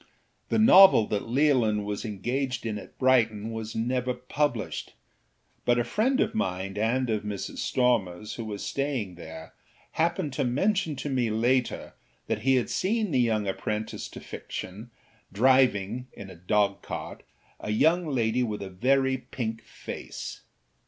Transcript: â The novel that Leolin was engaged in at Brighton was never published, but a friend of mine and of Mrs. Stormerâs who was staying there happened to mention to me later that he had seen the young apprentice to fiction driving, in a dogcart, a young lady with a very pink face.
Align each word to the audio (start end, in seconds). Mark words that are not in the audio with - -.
â 0.01 0.03
The 0.49 0.57
novel 0.57 1.05
that 1.09 1.27
Leolin 1.29 1.83
was 1.85 2.03
engaged 2.03 2.65
in 2.65 2.79
at 2.79 2.97
Brighton 2.97 3.51
was 3.51 3.75
never 3.75 4.15
published, 4.15 4.93
but 5.63 5.77
a 5.77 5.83
friend 5.83 6.19
of 6.19 6.33
mine 6.33 6.75
and 6.75 7.07
of 7.11 7.21
Mrs. 7.21 7.57
Stormerâs 7.59 8.33
who 8.33 8.43
was 8.45 8.65
staying 8.65 9.13
there 9.13 9.53
happened 9.91 10.33
to 10.33 10.43
mention 10.43 10.95
to 10.95 11.07
me 11.11 11.29
later 11.29 11.93
that 12.25 12.39
he 12.41 12.55
had 12.55 12.71
seen 12.71 13.11
the 13.11 13.19
young 13.21 13.47
apprentice 13.47 14.07
to 14.07 14.19
fiction 14.19 14.89
driving, 15.31 16.07
in 16.13 16.31
a 16.31 16.35
dogcart, 16.35 17.21
a 17.59 17.69
young 17.69 18.07
lady 18.07 18.41
with 18.41 18.63
a 18.63 18.71
very 18.71 19.17
pink 19.19 19.61
face. 19.63 20.41